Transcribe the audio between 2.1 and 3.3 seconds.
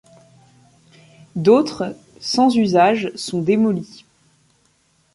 sans usage,